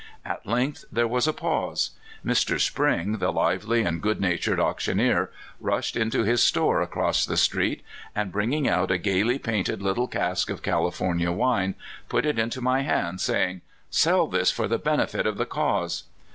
At 0.25 0.47
length 0.47 0.83
there 0.91 1.07
was 1.07 1.27
a 1.27 1.31
pause. 1.31 1.91
Mr. 2.25 2.59
Spring, 2.59 3.19
the 3.19 3.31
lively 3.31 3.83
and 3.83 4.01
good 4.01 4.19
natured 4.19 4.59
auctioneer, 4.59 5.29
rushed 5.59 5.95
into 5.95 6.23
his 6.23 6.41
store 6.41 6.81
across 6.81 7.23
the 7.23 7.37
street, 7.37 7.83
and 8.15 8.31
bringing 8.31 8.67
out 8.67 8.89
a 8.89 8.97
gaily 8.97 9.37
painted 9.37 9.79
little 9.79 10.07
cask 10.07 10.49
of 10.49 10.63
California 10.63 11.31
wine, 11.31 11.75
put 12.09 12.25
it 12.25 12.39
into 12.39 12.61
my 12.61 12.81
hands, 12.81 13.21
saying 13.21 13.61
—"Sell 13.91 14.25
this 14.25 14.49
for 14.49 14.67
the 14.67 14.79
benefit 14.79 15.27
of 15.27 15.37
the 15.37 15.45
cause." 15.45 16.05